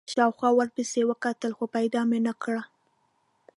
[0.13, 2.55] شاوخوا مې ورپسې وکتل، خو پیدا مې نه کړ.